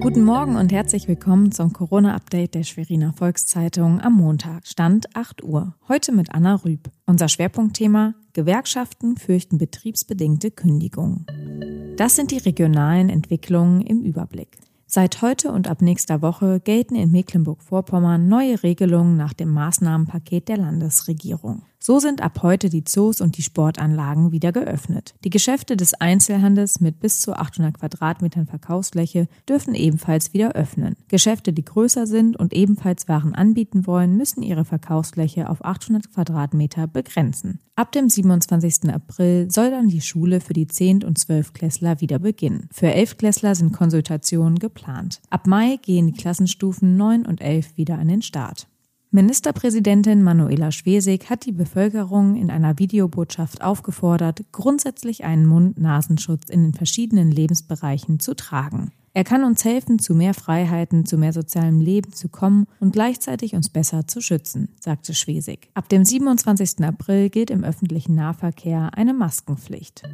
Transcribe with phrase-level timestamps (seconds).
[0.00, 5.74] Guten Morgen und herzlich willkommen zum Corona-Update der Schweriner Volkszeitung am Montag, Stand 8 Uhr.
[5.88, 6.90] Heute mit Anna Rüb.
[7.04, 11.26] Unser Schwerpunktthema Gewerkschaften fürchten betriebsbedingte Kündigungen.
[11.98, 14.56] Das sind die regionalen Entwicklungen im Überblick.
[14.86, 20.56] Seit heute und ab nächster Woche gelten in Mecklenburg-Vorpommern neue Regelungen nach dem Maßnahmenpaket der
[20.56, 21.62] Landesregierung.
[21.82, 25.14] So sind ab heute die Zoos und die Sportanlagen wieder geöffnet.
[25.24, 30.96] Die Geschäfte des Einzelhandels mit bis zu 800 Quadratmetern Verkaufsfläche dürfen ebenfalls wieder öffnen.
[31.08, 36.86] Geschäfte, die größer sind und ebenfalls Waren anbieten wollen, müssen ihre Verkaufsfläche auf 800 Quadratmeter
[36.86, 37.60] begrenzen.
[37.76, 38.92] Ab dem 27.
[38.92, 41.02] April soll dann die Schule für die 10.
[41.02, 41.54] und 12.
[41.54, 42.68] Klässler wieder beginnen.
[42.70, 43.16] Für 11.
[43.16, 45.22] Klässler sind Konsultationen geplant.
[45.30, 48.66] Ab Mai gehen die Klassenstufen 9 und 11 wieder an den Start.
[49.12, 56.74] Ministerpräsidentin Manuela Schwesig hat die Bevölkerung in einer Videobotschaft aufgefordert, grundsätzlich einen Mund-Nasenschutz in den
[56.74, 58.92] verschiedenen Lebensbereichen zu tragen.
[59.12, 63.56] Er kann uns helfen, zu mehr Freiheiten, zu mehr sozialem Leben zu kommen und gleichzeitig
[63.56, 65.70] uns besser zu schützen, sagte Schwesig.
[65.74, 66.84] Ab dem 27.
[66.84, 70.04] April gilt im öffentlichen Nahverkehr eine Maskenpflicht.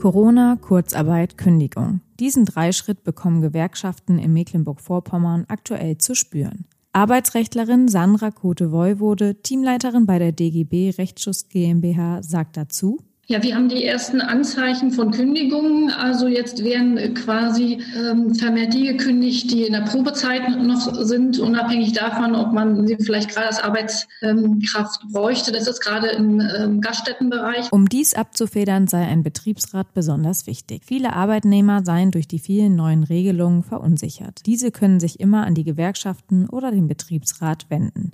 [0.00, 2.00] Corona, Kurzarbeit, Kündigung.
[2.20, 6.66] Diesen Dreischritt bekommen Gewerkschaften in Mecklenburg-Vorpommern aktuell zu spüren.
[6.96, 12.96] Arbeitsrechtlerin Sandra Kote-Woiwode, Teamleiterin bei der DGB Rechtsschutz GmbH, sagt dazu,
[13.28, 15.90] ja, wir haben die ersten Anzeichen von Kündigungen.
[15.90, 21.92] Also jetzt werden quasi ähm, vermehrt die gekündigt, die in der Probezeit noch sind, unabhängig
[21.92, 25.50] davon, ob man sie vielleicht gerade als Arbeitskraft bräuchte.
[25.50, 27.72] Das ist gerade im ähm, Gaststättenbereich.
[27.72, 30.82] Um dies abzufedern, sei ein Betriebsrat besonders wichtig.
[30.84, 34.42] Viele Arbeitnehmer seien durch die vielen neuen Regelungen verunsichert.
[34.46, 38.12] Diese können sich immer an die Gewerkschaften oder den Betriebsrat wenden.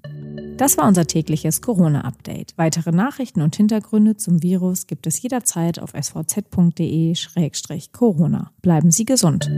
[0.57, 2.55] Das war unser tägliches Corona-Update.
[2.57, 6.53] Weitere Nachrichten und Hintergründe zum Virus gibt es jederzeit auf svz.de-corona.
[8.62, 9.48] Bleiben Sie gesund.